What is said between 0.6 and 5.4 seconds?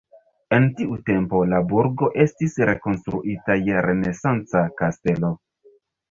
tiu tempo la burgo estis rekonstruita je renesanca kastelo.